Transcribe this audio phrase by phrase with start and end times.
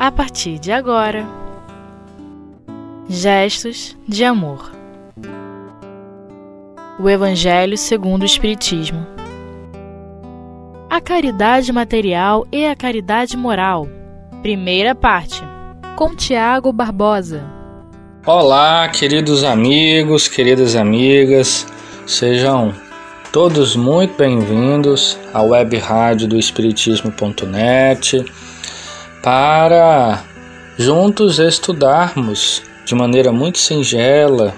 [0.00, 1.26] a partir de agora.
[3.06, 4.72] Gestos de amor.
[6.98, 9.06] O Evangelho segundo o Espiritismo.
[10.88, 13.86] A caridade material e a caridade moral.
[14.40, 15.42] Primeira parte.
[15.96, 17.44] Com Tiago Barbosa.
[18.24, 21.66] Olá, queridos amigos, queridas amigas,
[22.06, 22.74] sejam
[23.32, 28.24] todos muito bem-vindos à web rádio do Espiritismo.net
[29.22, 30.24] para
[30.78, 34.54] juntos estudarmos de maneira muito singela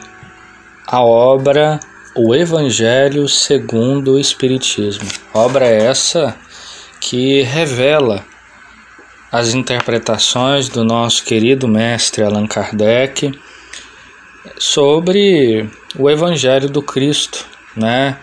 [0.87, 1.80] a obra
[2.15, 5.09] O Evangelho segundo o Espiritismo.
[5.34, 6.37] Obra essa
[7.01, 8.25] que revela
[9.30, 13.33] as interpretações do nosso querido mestre Allan Kardec
[14.59, 18.19] sobre o Evangelho do Cristo, né?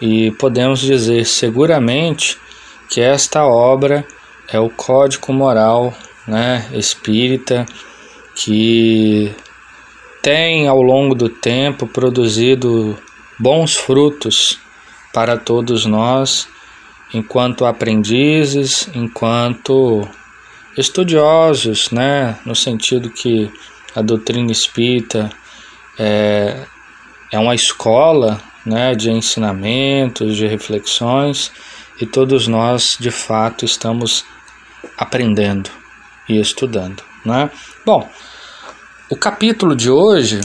[0.00, 2.38] E podemos dizer seguramente
[2.88, 4.04] que esta obra
[4.50, 5.94] é o código moral,
[6.26, 7.66] né, espírita
[8.34, 9.34] que
[10.22, 12.98] tem ao longo do tempo produzido
[13.38, 14.58] bons frutos
[15.12, 16.48] para todos nós,
[17.12, 20.08] enquanto aprendizes, enquanto
[20.76, 23.50] estudiosos, né, no sentido que
[23.94, 25.30] a doutrina espírita
[25.98, 26.64] é,
[27.32, 31.50] é uma escola né, de ensinamentos, de reflexões,
[32.00, 34.24] e todos nós de fato estamos
[34.98, 35.70] aprendendo
[36.28, 37.02] e estudando.
[37.24, 37.50] Né?
[37.86, 38.08] Bom,
[39.08, 40.40] o capítulo de hoje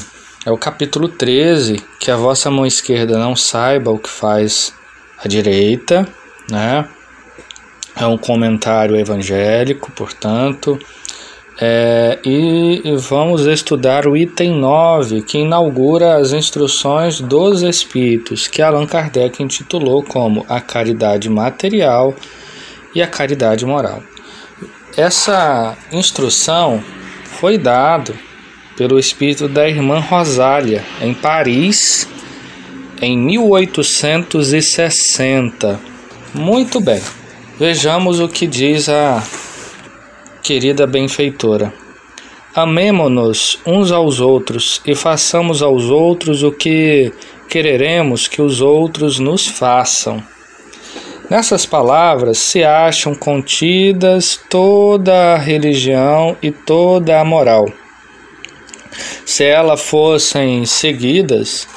[0.45, 4.73] é o capítulo 13, que a vossa mão esquerda não saiba o que faz
[5.17, 6.07] a direita,
[6.49, 6.87] né?
[7.95, 10.79] É um comentário evangélico, portanto,
[11.61, 18.61] é, e, e vamos estudar o item 9, que inaugura as instruções dos Espíritos, que
[18.61, 22.15] Allan Kardec intitulou como a caridade material
[22.95, 24.01] e a caridade moral.
[24.95, 26.83] Essa instrução
[27.39, 28.13] foi dada
[28.77, 32.07] pelo espírito da irmã Rosália, em Paris,
[33.01, 35.79] em 1860.
[36.31, 37.01] Muito bem,
[37.57, 39.23] vejamos o que diz a
[40.43, 41.73] querida benfeitora.
[42.53, 47.11] Amemo-nos uns aos outros e façamos aos outros o que
[47.49, 50.21] quereremos que os outros nos façam.
[51.29, 57.65] Nessas palavras se acham contidas toda a religião e toda a moral.
[59.25, 61.67] Se elas fossem seguidas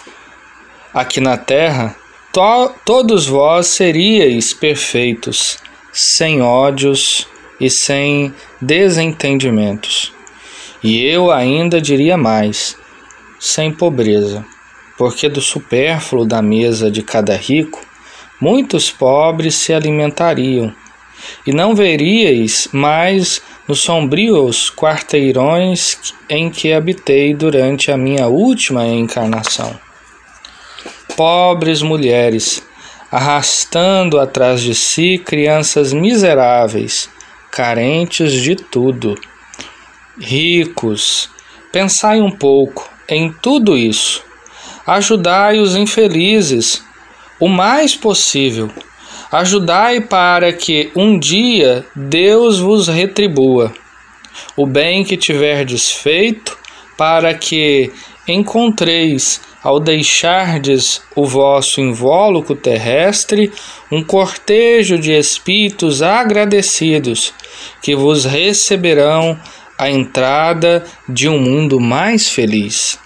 [0.93, 1.95] aqui na terra,
[2.33, 5.59] to todos vós seríeis perfeitos,
[5.93, 7.29] sem ódios
[7.61, 10.13] e sem desentendimentos.
[10.83, 12.77] E eu ainda diria mais:
[13.39, 14.45] sem pobreza,
[14.99, 17.86] porque do supérfluo da mesa de cada rico,
[18.41, 20.75] muitos pobres se alimentariam,
[21.47, 25.99] e não veríeis mais nos sombrios quarteirões
[26.29, 29.79] em que habitei durante a minha última encarnação.
[31.17, 32.63] Pobres mulheres,
[33.11, 37.09] arrastando atrás de si crianças miseráveis,
[37.51, 39.15] carentes de tudo.
[40.19, 41.31] Ricos,
[41.73, 44.23] pensai um pouco em tudo isso.
[44.87, 46.86] Ajudai os infelizes
[47.41, 48.71] o mais possível.
[49.31, 53.73] Ajudai para que um dia Deus vos retribua
[54.57, 56.57] o bem que tiverdes feito,
[56.97, 57.93] para que
[58.27, 63.53] encontreis, ao deixardes o vosso invólucro terrestre,
[63.91, 67.35] um cortejo de espíritos agradecidos
[67.83, 69.39] que vos receberão
[69.79, 72.99] a entrada de um mundo mais feliz.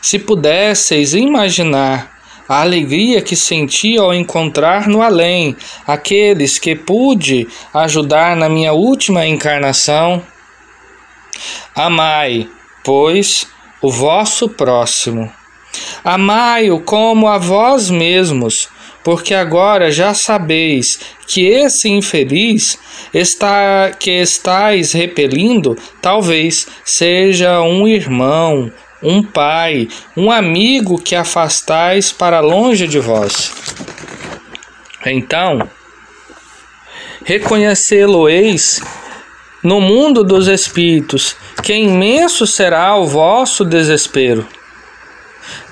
[0.00, 2.15] Se pudesseis imaginar
[2.48, 9.26] a alegria que senti ao encontrar no além aqueles que pude ajudar na minha última
[9.26, 10.22] encarnação,
[11.74, 12.48] amai,
[12.84, 13.46] pois,
[13.82, 15.30] o vosso próximo.
[16.02, 18.68] Amai-o como a vós mesmos,
[19.04, 22.78] porque agora já sabeis que esse infeliz
[23.12, 28.72] está que estáis repelindo, talvez seja um irmão,
[29.08, 33.52] um pai, um amigo que afastais para longe de vós.
[35.06, 35.70] Então,
[37.24, 38.82] reconhecê-lo-eis
[39.62, 44.44] no mundo dos espíritos, que imenso será o vosso desespero.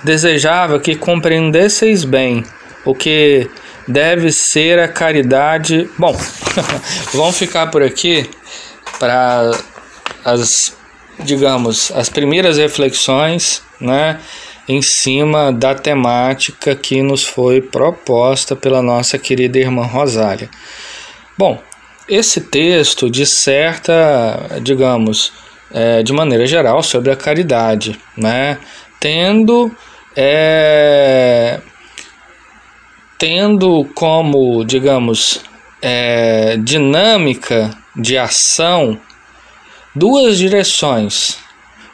[0.04, 2.44] Desejava que compreendesseis bem
[2.84, 3.50] o que
[3.88, 5.90] deve ser a caridade.
[5.98, 6.16] Bom,
[7.12, 8.31] vamos ficar por aqui
[9.00, 9.50] para
[10.25, 10.76] as,
[11.20, 14.20] digamos, as primeiras reflexões, né,
[14.69, 20.49] em cima da temática que nos foi proposta pela nossa querida irmã Rosália.
[21.37, 21.61] Bom,
[22.08, 25.32] esse texto disserta, digamos,
[25.72, 28.58] é, de maneira geral sobre a caridade, né?
[29.00, 29.70] tendo,
[30.17, 31.60] é,
[33.19, 35.43] tendo como, digamos,
[35.82, 38.99] é, dinâmica de ação
[39.94, 41.38] duas direções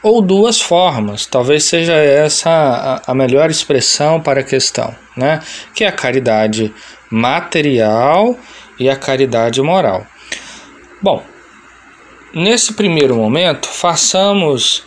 [0.02, 5.40] ou duas formas, talvez seja essa a, melhor expressão para a questão, né?
[5.74, 6.72] que é a caridade
[7.10, 8.38] material
[8.78, 10.06] e a caridade moral.
[11.02, 11.22] Bom,
[12.32, 14.84] nesse primeiro momento, façamos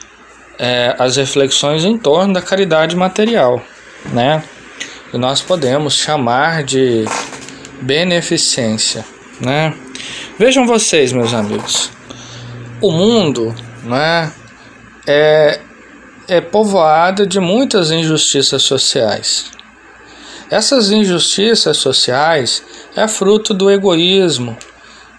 [0.57, 3.61] é, as reflexões em torno da caridade material,
[4.11, 4.43] né?
[5.13, 7.05] E nós podemos chamar de
[7.81, 9.05] beneficência,
[9.39, 9.73] né?
[10.39, 11.91] Vejam vocês, meus amigos,
[12.83, 14.29] o mundo, né,
[15.07, 15.61] é,
[16.27, 19.45] é povoado de muitas injustiças sociais.
[20.51, 22.61] Essas injustiças sociais
[22.93, 24.57] é fruto do egoísmo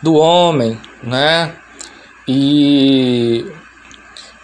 [0.03, 1.55] do homem, né?
[2.29, 3.47] E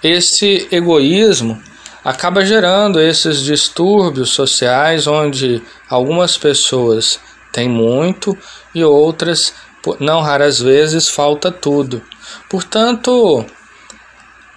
[0.02, 1.60] esse egoísmo
[2.02, 7.20] acaba gerando esses distúrbios sociais onde algumas pessoas
[7.52, 8.36] têm muito
[8.74, 9.52] e outras,
[9.98, 12.02] não raras vezes, falta tudo.
[12.48, 13.44] Portanto,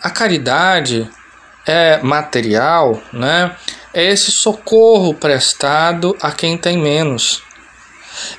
[0.01, 1.09] a caridade
[1.65, 3.55] é material, né?
[3.93, 7.41] É esse socorro prestado a quem tem menos.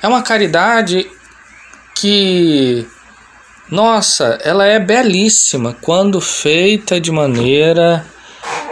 [0.01, 1.09] É uma caridade
[1.95, 2.87] que
[3.69, 8.05] nossa, ela é belíssima quando feita de maneira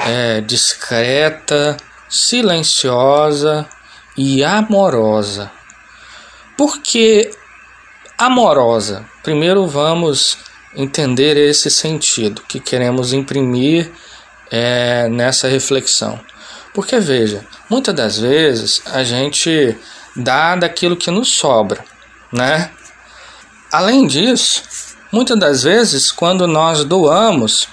[0.05, 1.75] é, discreta,
[2.07, 3.67] silenciosa
[4.15, 5.51] e amorosa.
[6.55, 7.31] Por que
[8.25, 9.05] amorosa?
[9.21, 10.37] Primeiro vamos
[10.75, 13.91] entender esse sentido que queremos imprimir
[14.51, 16.19] é, nessa reflexão.
[16.73, 19.77] Porque veja, muitas das vezes a gente
[20.15, 21.83] dá daquilo que nos sobra,
[22.31, 22.71] né?
[23.71, 24.63] Além disso,
[25.11, 27.67] muitas das vezes, quando nós doamos,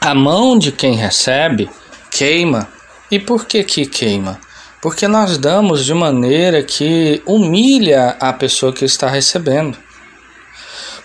[0.00, 1.70] a mão de quem recebe
[2.10, 2.68] queima.
[3.10, 4.40] E por que que queima?
[4.80, 9.78] Porque nós damos de maneira que humilha a pessoa que está recebendo.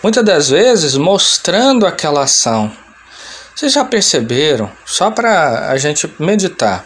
[0.04, 2.72] Muitas das vezes mostrando aquela ação.
[3.56, 6.86] Vocês já perceberam, só para a gente meditar,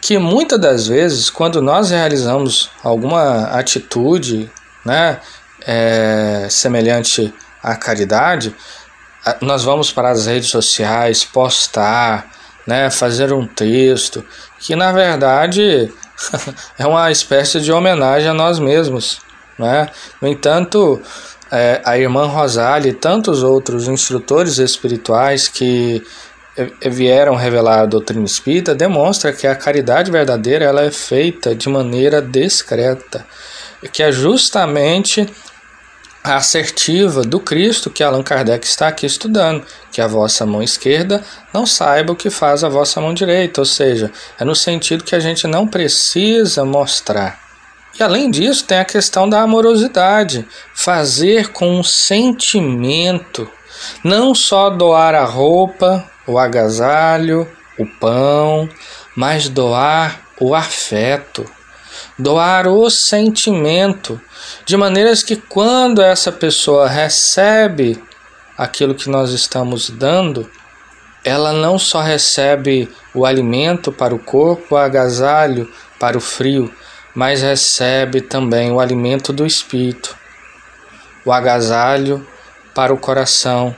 [0.00, 4.50] que muitas das vezes, quando nós realizamos alguma atitude,
[4.84, 5.20] né,
[5.66, 7.32] é, semelhante
[7.62, 8.54] à caridade,
[9.40, 12.30] nós vamos para as redes sociais postar,
[12.66, 14.24] né, fazer um texto
[14.58, 15.92] que na verdade
[16.78, 19.20] é uma espécie de homenagem a nós mesmos.
[19.58, 19.88] Né?
[20.20, 21.00] No entanto,
[21.50, 26.02] é, a irmã Rosália e tantos outros instrutores espirituais que
[26.90, 32.22] vieram revelar a doutrina espírita demonstra que a caridade verdadeira ela é feita de maneira
[32.22, 33.26] discreta,
[33.92, 35.28] que é justamente
[36.24, 39.62] assertiva do Cristo que Allan Kardec está aqui estudando,
[39.92, 41.22] que a vossa mão esquerda
[41.52, 44.10] não saiba o que faz a vossa mão direita, ou seja,
[44.40, 47.38] é no sentido que a gente não precisa mostrar.
[47.98, 53.48] E além disso, tem a questão da amorosidade, fazer com um sentimento,
[54.02, 57.46] não só doar a roupa, o agasalho,
[57.78, 58.68] o pão,
[59.14, 61.44] mas doar o afeto,
[62.18, 64.20] doar o sentimento
[64.64, 68.02] de maneiras que quando essa pessoa recebe
[68.56, 70.48] aquilo que nós estamos dando,
[71.24, 76.72] ela não só recebe o alimento para o corpo, o agasalho para o frio,
[77.14, 80.16] mas recebe também o alimento do espírito,
[81.24, 82.26] o agasalho
[82.74, 83.74] para o coração,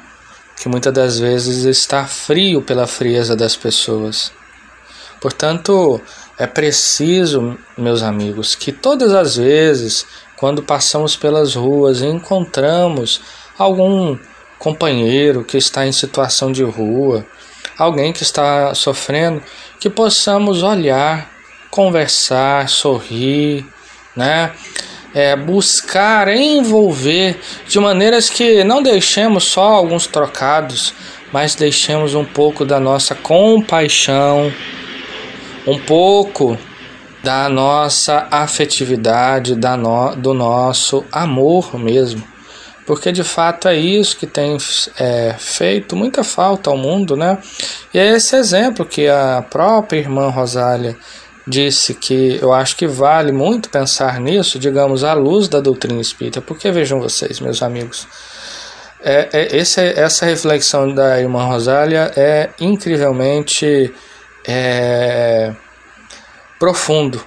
[0.56, 4.32] que muitas das vezes está frio pela frieza das pessoas.
[5.20, 6.00] Portanto,
[6.38, 13.20] é preciso, meus amigos, que todas as vezes quando passamos pelas ruas e encontramos
[13.58, 14.18] algum
[14.58, 17.26] companheiro que está em situação de rua,
[17.78, 19.42] alguém que está sofrendo,
[19.80, 21.30] que possamos olhar,
[21.70, 23.66] conversar, sorrir,
[24.14, 24.52] né?
[25.14, 30.92] É, buscar envolver de maneiras que não deixemos só alguns trocados,
[31.32, 34.52] mas deixemos um pouco da nossa compaixão,
[35.66, 36.56] um pouco
[37.22, 42.22] da nossa afetividade, da no, do nosso amor mesmo.
[42.86, 44.56] Porque de fato é isso que tem
[44.96, 47.38] é, feito muita falta ao mundo, né?
[47.92, 50.96] E é esse exemplo que a própria irmã Rosália
[51.44, 56.40] disse que eu acho que vale muito pensar nisso, digamos, à luz da doutrina espírita.
[56.40, 58.06] Porque vejam vocês, meus amigos,
[59.00, 63.92] é, é, esse, essa reflexão da irmã Rosália é incrivelmente.
[64.46, 65.52] É,
[66.58, 67.20] profundo,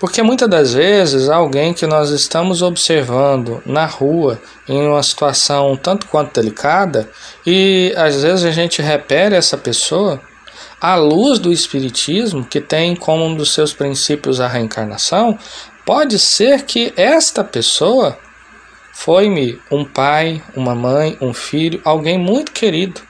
[0.00, 6.08] Porque muitas das vezes alguém que nós estamos observando na rua em uma situação tanto
[6.08, 7.08] quanto delicada
[7.46, 10.20] e às vezes a gente repele essa pessoa
[10.80, 15.38] à luz do espiritismo, que tem como um dos seus princípios a reencarnação,
[15.86, 18.18] pode ser que esta pessoa
[18.92, 23.00] foi-me um pai, uma mãe, um filho, alguém muito querido,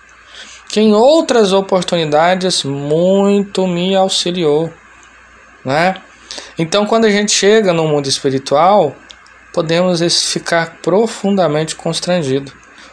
[0.72, 4.72] que em outras oportunidades muito me auxiliou,
[5.62, 5.96] né?
[6.58, 8.96] Então, quando a gente chega no mundo espiritual,
[9.52, 10.00] podemos
[10.32, 12.50] ficar profundamente constrangido,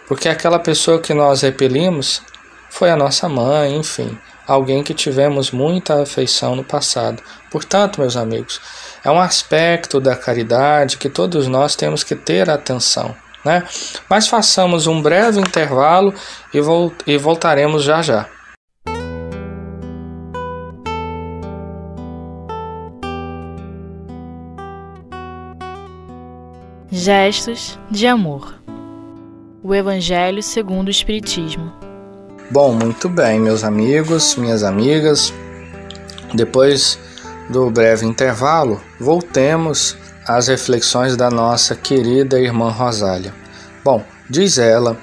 [0.09, 2.21] porque aquela pessoa que nós repelimos
[2.69, 7.23] foi a nossa mãe, enfim, alguém que tivemos muita afeição no passado.
[7.49, 8.59] Portanto, meus amigos,
[9.05, 13.15] é um aspecto da caridade que todos nós temos que ter atenção.
[13.43, 13.63] Né?
[14.09, 16.13] Mas façamos um breve intervalo
[16.53, 18.27] e, vol e voltaremos já já.
[26.91, 28.55] Gestos de amor.
[29.63, 31.71] O Evangelho segundo o Espiritismo.
[32.51, 35.31] Bom, muito bem, meus amigos, minhas amigas.
[36.33, 36.99] Depois
[37.49, 39.95] do breve intervalo, voltemos
[40.29, 43.33] às reflexões da nossa querida irmã Rosália.
[43.83, 44.95] Bom, diz ela,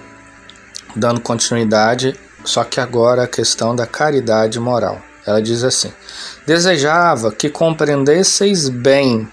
[0.95, 5.02] dando continuidade, só que agora a questão da caridade moral.
[5.26, 5.92] Ela diz assim:
[6.47, 9.28] Desejava que compreendesseis bem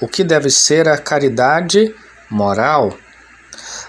[0.00, 1.92] o que deve ser a caridade
[2.30, 2.96] moral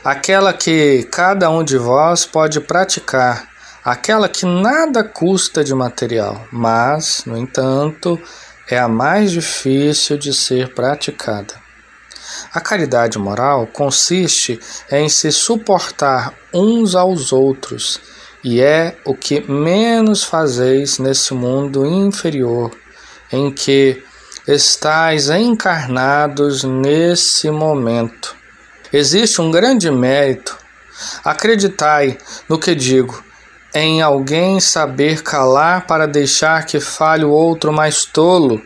[0.04, 3.48] aquela que cada um de vós pode praticar,
[3.84, 8.20] aquela que nada custa de material, mas, no entanto,
[8.72, 11.54] é a mais difícil de ser praticada.
[12.54, 14.60] A caridade moral consiste
[14.90, 18.00] em se suportar uns aos outros
[18.44, 22.72] e é o que menos fazeis nesse mundo inferior
[23.32, 24.02] em que
[24.48, 28.36] estáis encarnados nesse momento.
[28.92, 30.58] Existe um grande mérito.
[31.24, 32.18] Acreditai
[32.50, 33.24] no que digo,
[33.74, 38.62] em alguém saber calar para deixar que fale o outro mais tolo,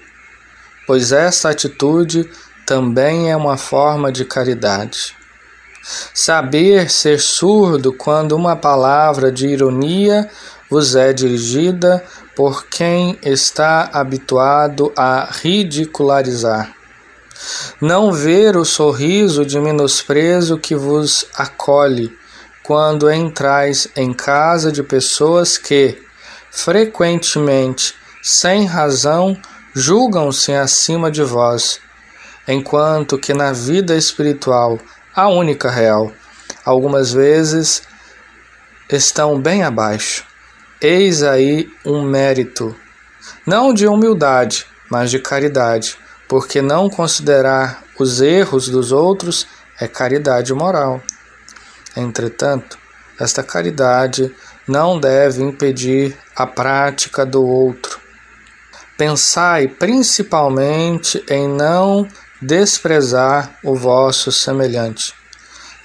[0.88, 2.30] pois essa atitude
[2.66, 5.16] também é uma forma de caridade.
[6.14, 10.28] Saber ser surdo quando uma palavra de ironia
[10.70, 12.04] vos é dirigida
[12.36, 16.74] por quem está habituado a ridicularizar.
[17.80, 22.12] Não ver o sorriso de menosprezo que vos acolhe
[22.66, 26.02] quando entrais em casa de pessoas que,
[26.50, 27.94] frequentemente,
[28.24, 29.38] sem razão,
[29.74, 31.80] julgam-se acima de vós,
[32.48, 34.80] enquanto que na vida espiritual,
[35.16, 36.12] a única real,
[36.66, 37.84] algumas vezes
[38.90, 40.26] estão bem abaixo.
[40.82, 42.76] Eis aí um mérito,
[43.46, 49.48] não de humildade, mas de caridade porque não considerar os erros dos outros
[49.80, 51.02] é caridade moral.
[51.96, 52.78] Entretanto,
[53.20, 54.34] esta caridade
[54.68, 58.00] não deve impedir a prática do outro.
[58.98, 62.08] Pensai principalmente em não
[62.42, 65.14] desprezar o vosso semelhante.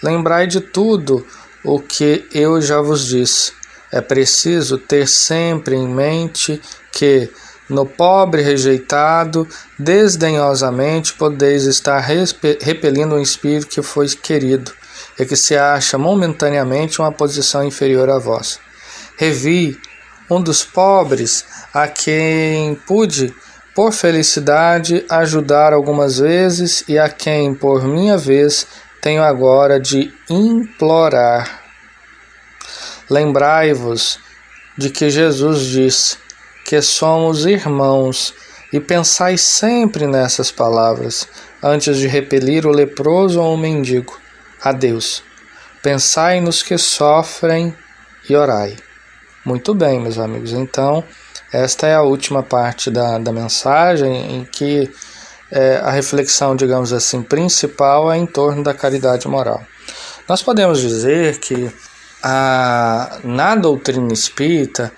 [0.03, 1.27] Lembrai de tudo
[1.65, 3.53] o que eu já vos disse.
[3.93, 6.61] É preciso ter sempre em mente
[6.93, 7.31] que
[7.69, 9.47] no pobre rejeitado,
[9.79, 12.01] desdenhosamente podeis estar
[12.61, 14.73] repelindo um espírito que foi querido
[15.21, 18.59] e que se acha momentaneamente uma posição inferior a vós.
[19.19, 19.79] Revi
[20.31, 23.35] um dos pobres a quem pude,
[23.75, 28.67] por felicidade, ajudar algumas vezes e a quem, por minha vez,
[29.03, 31.61] tenho agora de implorar.
[33.11, 34.19] Lembrai-vos
[34.79, 36.17] de que Jesus disse:
[36.65, 38.33] que somos irmãos,
[38.73, 41.29] e pensai sempre nessas palavras,
[41.63, 44.17] antes de repelir o leproso ou o mendigo.
[44.63, 45.23] A Deus.
[45.83, 47.75] Pensai nos que sofrem
[48.29, 48.77] e orai.
[49.45, 50.53] Muito bem, meus amigos.
[50.53, 51.03] Então,
[51.53, 54.91] esta é a última parte da, da mensagem em que
[55.51, 59.65] é, a reflexão, digamos assim, principal é em torno da caridade moral.
[60.29, 61.73] Nós podemos dizer que
[62.23, 64.93] a, na doutrina espírita,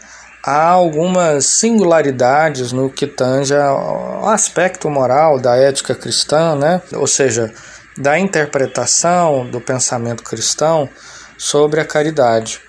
[0.45, 6.83] há algumas singularidades no que tange ao aspecto moral da ética cristã, né?
[6.95, 7.52] ou seja,
[7.96, 10.88] da interpretação do pensamento cristão
[11.37, 12.61] sobre a caridade.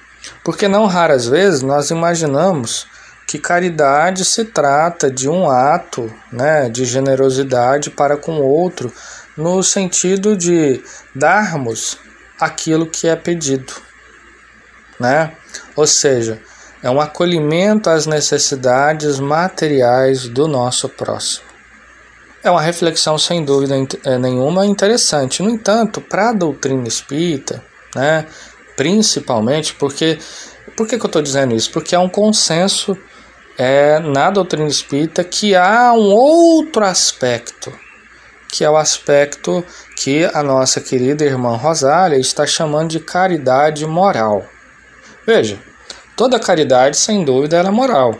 [0.43, 2.87] Porque não raras vezes nós imaginamos
[3.27, 8.93] que caridade se trata de um ato né, de generosidade para com o outro,
[9.35, 10.83] no sentido de
[11.15, 11.97] darmos
[12.39, 13.73] aquilo que é pedido.
[14.99, 15.31] Né?
[15.75, 16.39] Ou seja,
[16.81, 21.52] é um acolhimento às necessidades materiais do nosso próximo.
[22.43, 25.41] É uma reflexão sem dúvida é, nenhuma interessante.
[25.41, 27.63] No entanto, para a doutrina espírita,
[27.95, 28.27] né,
[28.75, 30.19] principalmente porque.
[30.75, 31.71] Por que, que eu estou dizendo isso?
[31.71, 32.97] Porque há um consenso
[33.57, 37.71] é, na doutrina espírita que há um outro aspecto,
[38.49, 39.63] que é o aspecto
[39.95, 44.45] que a nossa querida irmã Rosália está chamando de caridade moral.
[45.25, 45.59] Veja,
[46.17, 48.17] toda caridade, sem dúvida, é moral.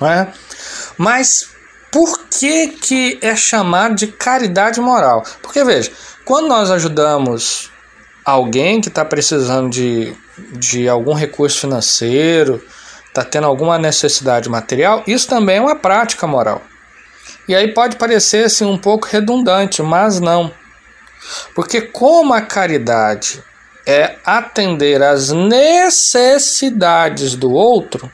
[0.00, 0.32] Não é?
[0.98, 1.51] Mas
[1.92, 5.22] por que, que é chamado de caridade moral?
[5.42, 5.92] Porque, veja,
[6.24, 7.70] quando nós ajudamos
[8.24, 10.16] alguém que está precisando de,
[10.52, 12.64] de algum recurso financeiro,
[13.06, 16.62] está tendo alguma necessidade material, isso também é uma prática moral.
[17.46, 20.50] E aí pode parecer assim, um pouco redundante, mas não.
[21.54, 23.44] Porque como a caridade
[23.86, 28.10] é atender às necessidades do outro,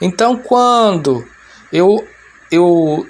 [0.00, 1.28] então quando
[1.70, 2.08] eu
[2.52, 3.06] eu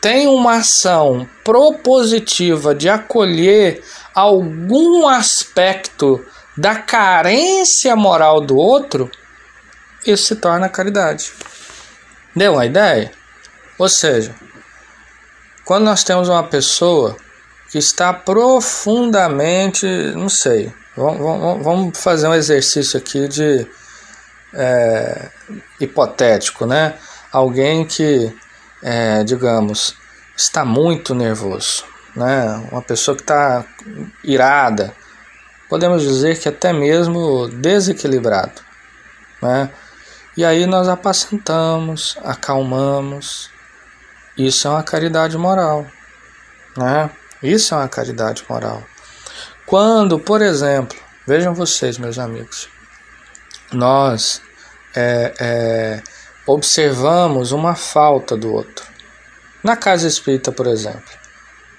[0.00, 3.80] tenho uma ação propositiva de acolher
[4.12, 6.20] algum aspecto
[6.56, 9.08] da carência moral do outro,
[10.04, 11.32] isso se torna caridade.
[12.34, 13.12] Deu uma ideia?
[13.78, 14.34] Ou seja,
[15.64, 17.16] quando nós temos uma pessoa
[17.70, 19.86] que está profundamente,
[20.16, 23.66] não sei, vamos, vamos fazer um exercício aqui de
[24.52, 25.30] é,
[25.80, 26.94] hipotético, né?
[27.30, 28.34] Alguém que
[28.82, 29.96] é, digamos,
[30.36, 31.84] está muito nervoso,
[32.16, 32.46] né?
[32.70, 33.64] uma pessoa que está
[34.24, 34.94] irada,
[35.68, 38.60] podemos dizer que até mesmo desequilibrado.
[39.40, 39.70] Né?
[40.36, 43.50] E aí nós apacentamos, acalmamos.
[44.36, 45.86] Isso é uma caridade moral.
[46.76, 47.10] Né?
[47.42, 48.82] Isso é uma caridade moral.
[49.66, 52.68] Quando, por exemplo, vejam vocês, meus amigos,
[53.72, 54.42] nós
[54.94, 56.02] é, é,
[56.46, 58.84] observamos uma falta do outro.
[59.62, 61.10] Na casa espírita, por exemplo,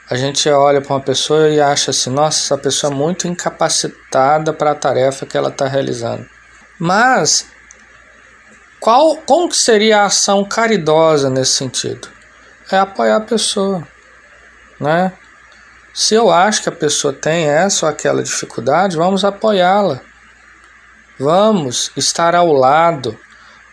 [0.10, 4.54] a gente olha para uma pessoa e acha assim: nossa, essa pessoa é muito incapacitada
[4.54, 6.26] para a tarefa que ela está realizando.
[6.80, 7.46] Mas,
[8.80, 12.08] qual, como que seria a ação caridosa nesse sentido?
[12.72, 13.88] É apoiar a pessoa,
[14.80, 15.14] né?
[15.94, 20.02] Se eu acho que a pessoa tem essa ou aquela dificuldade, vamos apoiá-la.
[21.20, 23.18] Vamos estar ao lado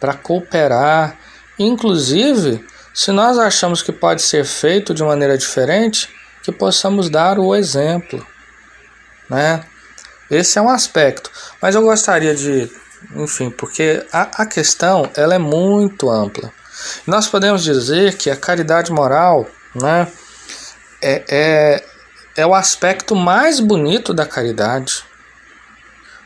[0.01, 1.17] para cooperar.
[1.59, 6.09] Inclusive, se nós achamos que pode ser feito de maneira diferente,
[6.43, 8.27] que possamos dar o exemplo.
[9.29, 9.63] Né?
[10.31, 11.31] Esse é um aspecto.
[11.61, 12.71] Mas eu gostaria de,
[13.15, 16.51] enfim, porque a, a questão ela é muito ampla.
[17.07, 20.11] Nós podemos dizer que a caridade moral né,
[21.03, 21.85] é, é,
[22.37, 25.05] é o aspecto mais bonito da caridade,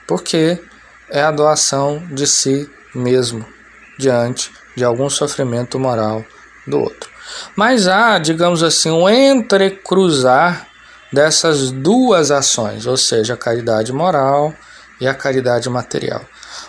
[0.07, 0.63] porque
[1.11, 3.54] é a doação de si mesmo
[3.98, 6.24] diante de algum sofrimento moral
[6.66, 7.11] do outro.
[7.57, 10.66] Mas há, digamos assim, um entrecruzar
[11.12, 14.52] dessas duas ações, ou seja, a caridade moral
[15.00, 16.24] e a caridade material.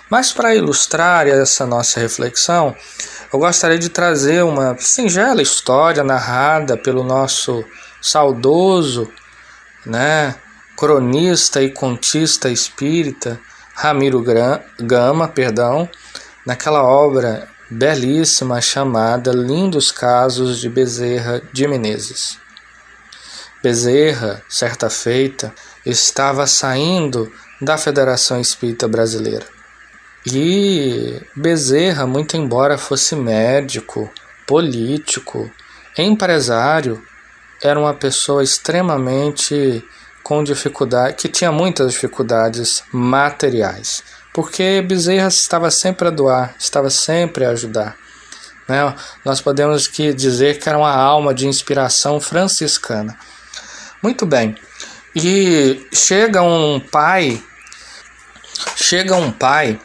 [0.09, 2.75] Mas para ilustrar essa nossa reflexão,
[3.33, 7.65] eu gostaria de trazer uma singela história narrada pelo nosso
[8.01, 9.11] saudoso,
[9.85, 10.35] né,
[10.77, 13.39] cronista e contista espírita
[13.75, 14.23] Ramiro
[14.79, 15.89] Gama, perdão,
[16.45, 22.37] naquela obra belíssima chamada Lindos Casos de Bezerra de Menezes.
[23.63, 25.53] Bezerra, certa feita,
[25.83, 29.45] estava saindo da Federação Espírita Brasileira.
[30.27, 34.11] E Bezerra, muito embora fosse médico,
[34.45, 35.49] político,
[35.97, 37.03] empresário,
[37.61, 39.83] era uma pessoa extremamente
[40.23, 44.03] com dificuldade, que tinha muitas dificuldades materiais
[44.35, 47.95] porque Bezerra estava sempre a doar, estava sempre a ajudar.
[48.67, 48.93] Né?
[49.23, 53.17] Nós podemos que dizer que era uma alma de inspiração franciscana.
[54.03, 54.53] Muito bem.
[55.15, 57.41] E chega um pai,
[58.75, 59.79] chega um pai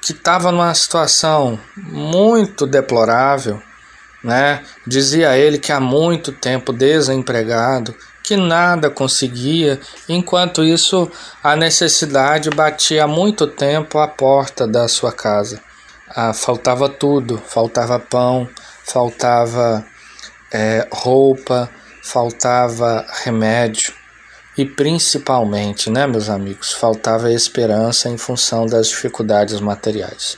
[0.00, 3.62] que estava numa situação muito deplorável,
[4.24, 4.64] né?
[4.86, 7.94] Dizia ele que há muito tempo desempregado,
[8.28, 11.10] que nada conseguia, enquanto isso
[11.42, 15.62] a necessidade batia há muito tempo à porta da sua casa.
[16.10, 18.46] Ah, faltava tudo, faltava pão,
[18.84, 19.82] faltava
[20.52, 21.70] é, roupa,
[22.02, 23.94] faltava remédio
[24.58, 30.36] e principalmente, né, meus amigos, faltava esperança em função das dificuldades materiais.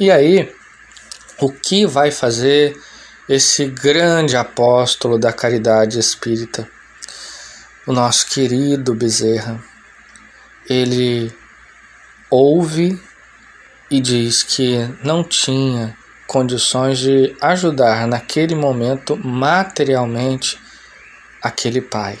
[0.00, 0.50] E aí,
[1.38, 2.74] o que vai fazer
[3.28, 6.66] esse grande apóstolo da caridade espírita?
[7.86, 9.62] O nosso querido Bezerra,
[10.68, 11.32] ele
[12.28, 13.00] ouve
[13.88, 15.96] e diz que não tinha
[16.26, 20.58] condições de ajudar naquele momento materialmente
[21.40, 22.18] aquele pai.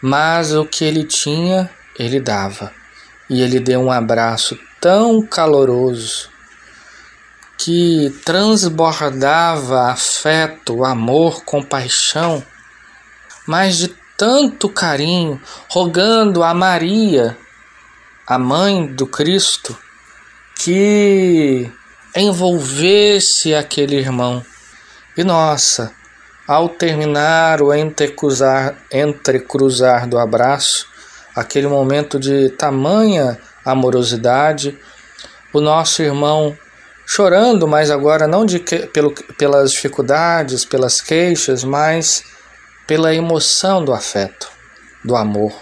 [0.00, 2.72] Mas o que ele tinha, ele dava.
[3.28, 6.30] E ele deu um abraço tão caloroso
[7.58, 12.44] que transbordava afeto, amor, compaixão,
[13.46, 17.36] mas de tanto carinho, rogando a Maria,
[18.26, 19.76] a mãe do Cristo,
[20.58, 21.70] que
[22.14, 24.44] envolvesse aquele irmão.
[25.16, 25.92] E nossa,
[26.46, 30.86] ao terminar o entrecruzar, entrecruzar do abraço,
[31.34, 34.78] aquele momento de tamanha amorosidade,
[35.52, 36.56] o nosso irmão
[37.06, 42.24] chorando, mas agora não de que, pelo, pelas dificuldades, pelas queixas, mas
[42.86, 44.48] pela emoção do afeto,
[45.04, 45.52] do amor.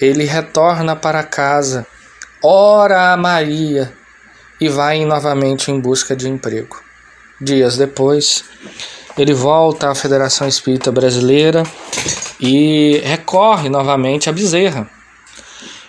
[0.00, 1.86] Ele retorna para casa,
[2.42, 3.92] ora a Maria
[4.60, 6.80] e vai novamente em busca de emprego.
[7.40, 8.44] Dias depois,
[9.16, 11.62] ele volta à Federação Espírita Brasileira
[12.40, 14.88] e recorre novamente a Bezerra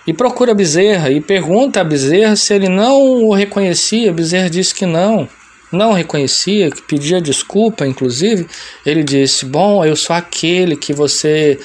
[0.06, 4.12] e procura Bezerra e pergunta a Bezerra se ele não o reconhecia.
[4.12, 5.28] Bezerra disse que não,
[5.72, 8.46] não reconhecia, que pedia desculpa, inclusive.
[8.84, 11.58] Ele disse: Bom, eu sou aquele que você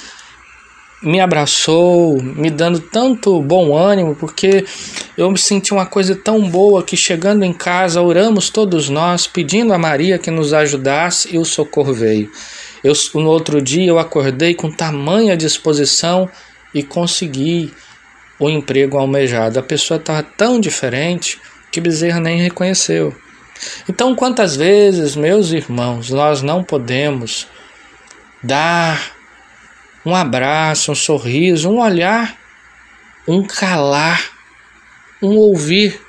[1.01, 4.65] me abraçou, me dando tanto bom ânimo, porque
[5.17, 9.73] eu me senti uma coisa tão boa que chegando em casa oramos todos nós, pedindo
[9.73, 12.31] a Maria que nos ajudasse e o socorro veio.
[12.83, 16.29] Eu, no outro dia eu acordei com tamanha disposição
[16.73, 17.71] e consegui
[18.39, 19.59] o emprego almejado.
[19.59, 21.39] A pessoa estava tão diferente
[21.71, 23.13] que Bezerra nem reconheceu.
[23.87, 27.47] Então, quantas vezes, meus irmãos, nós não podemos
[28.43, 29.15] dar
[30.05, 32.37] um abraço, um sorriso, um olhar,
[33.27, 34.21] um calar,
[35.21, 35.99] um ouvir.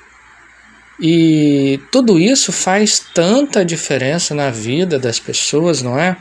[0.99, 6.17] E tudo isso faz tanta diferença na vida das pessoas, não é?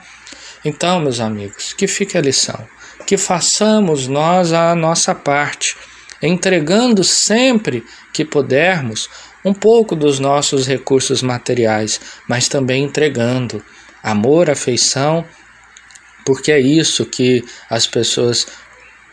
[0.64, 2.66] Então, meus amigos, que fique a lição.
[3.06, 5.76] Que façamos nós a nossa parte
[6.22, 9.08] entregando sempre que pudermos
[9.46, 13.64] um pouco dos nossos recursos materiais, mas também entregando
[14.02, 15.24] amor, afeição,
[16.24, 18.44] porque é isso que as pessoas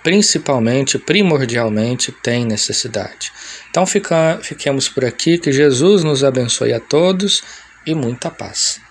[0.01, 3.31] principalmente, primordialmente, têm necessidade.
[3.69, 7.43] Então fica, fiquemos por aqui, que Jesus nos abençoe a todos
[7.85, 8.81] e muita paz.